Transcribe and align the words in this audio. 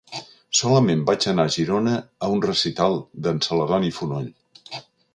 Solament 0.59 1.03
vaig 1.09 1.27
anar 1.33 1.45
a 1.49 1.51
Girona 1.57 1.95
a 1.99 2.31
un 2.39 2.43
recital 2.49 2.99
d'en 3.27 3.45
Celdoni 3.49 3.97
Fonoll. 4.01 4.31